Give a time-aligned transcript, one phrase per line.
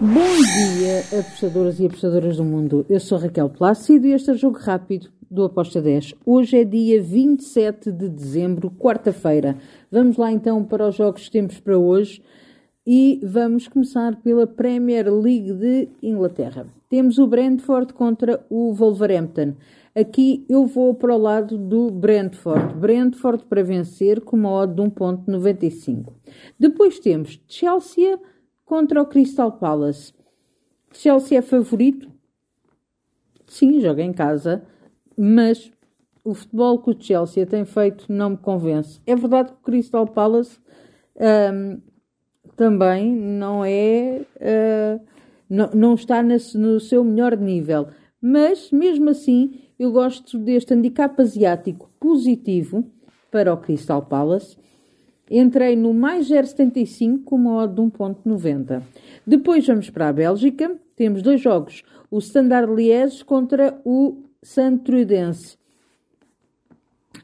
[0.00, 0.34] Bom
[0.78, 2.86] dia, apostadoras e apostadoras do mundo.
[2.88, 6.14] Eu sou Raquel Plácido e este é o Jogo Rápido do Aposta 10.
[6.24, 9.58] Hoje é dia 27 de dezembro, quarta-feira.
[9.92, 12.22] Vamos lá então para os jogos que temos para hoje
[12.86, 16.66] e vamos começar pela Premier League de Inglaterra.
[16.88, 19.52] Temos o Brentford contra o Wolverhampton.
[19.94, 22.74] Aqui eu vou para o lado do Brentford.
[22.74, 26.14] Brentford para vencer com uma odd de 1.95.
[26.58, 28.18] Depois temos Chelsea
[28.70, 30.14] contra o Crystal Palace.
[30.92, 32.08] Chelsea é favorito?
[33.44, 34.62] Sim, joga em casa,
[35.18, 35.72] mas
[36.22, 39.00] o futebol que o Chelsea tem feito não me convence.
[39.04, 40.56] É verdade que o Crystal Palace
[41.16, 41.80] um,
[42.54, 44.24] também não é.
[44.36, 45.04] Uh,
[45.48, 47.88] não, não está nesse, no seu melhor nível,
[48.22, 52.88] mas mesmo assim eu gosto deste handicap asiático positivo
[53.32, 54.56] para o Crystal Palace
[55.30, 58.82] Entrei no mais 0,75 com uma odd de 1,90.
[59.24, 60.76] Depois vamos para a Bélgica.
[60.96, 61.84] Temos dois jogos.
[62.10, 65.56] O Standard Liège contra o Santrudense.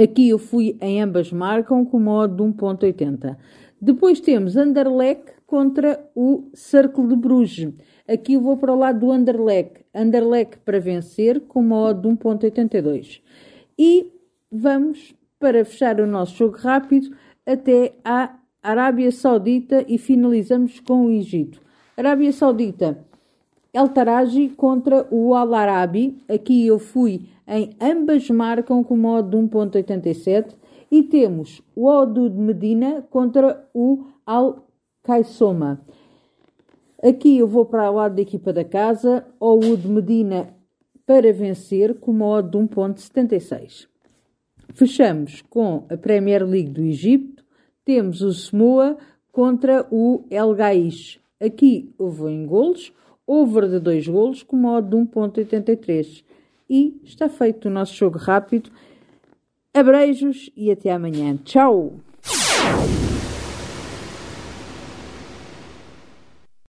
[0.00, 3.36] Aqui eu fui em ambas marcam com uma odd de 1,80.
[3.80, 7.72] Depois temos Anderlecht contra o Cercle de Bruges.
[8.06, 9.84] Aqui eu vou para o lado do Anderlecht.
[9.92, 13.20] Anderlecht para vencer com uma odd de 1,82.
[13.76, 14.12] E
[14.52, 17.10] vamos para fechar o nosso jogo rápido
[17.48, 21.60] até à Arábia Saudita e finalizamos com o Egito.
[21.96, 22.98] Arábia Saudita,
[23.72, 26.18] El Taraji contra o Al Arabi.
[26.28, 30.54] Aqui eu fui em ambas marcam com modo de 1.87
[30.90, 34.66] e temos o Odud Medina contra o Al
[35.02, 35.80] Kaisoma.
[37.02, 40.54] Aqui eu vou para o lado da equipa da casa, o Ud Medina
[41.06, 43.86] para vencer com modo de 1.76.
[44.74, 47.37] Fechamos com a Premier League do Egito.
[47.88, 48.98] Temos o Semoa
[49.32, 51.18] contra o El Gaish.
[51.40, 52.92] Aqui houve em golos,
[53.26, 56.22] over de 2 golos, com modo de 1.83.
[56.68, 58.70] E está feito o nosso jogo rápido.
[59.72, 61.38] Abreijos e até amanhã.
[61.42, 61.94] Tchau!